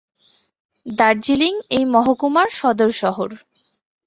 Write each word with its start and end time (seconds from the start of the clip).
দার্জিলিং 0.85 1.53
এই 1.69 1.83
মহকুমার 1.85 2.49
সদর 2.59 2.91
শহর। 3.01 3.29